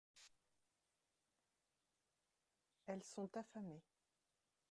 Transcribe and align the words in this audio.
Elles 2.87 3.03
sont 3.03 3.29
affamées. 3.37 3.83